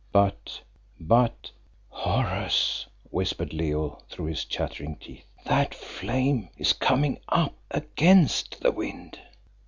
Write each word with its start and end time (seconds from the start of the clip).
But 0.11 0.59
but 0.99 1.51
"Horace," 1.89 2.87
whispered 3.11 3.53
Leo 3.53 3.99
through 4.09 4.25
his 4.29 4.45
chattering 4.45 4.95
teeth, 4.95 5.25
"that 5.45 5.75
flame 5.75 6.49
is 6.57 6.73
coming 6.73 7.19
up 7.29 7.53
_against 7.69 8.57
the 8.61 8.71
wind! 8.71 9.19